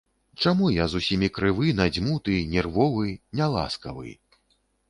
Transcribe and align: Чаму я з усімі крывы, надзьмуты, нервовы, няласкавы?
Чаму 0.45 0.69
я 0.75 0.87
з 0.93 1.01
усімі 1.01 1.29
крывы, 1.37 1.69
надзьмуты, 1.81 2.39
нервовы, 2.57 3.07
няласкавы? 3.41 4.19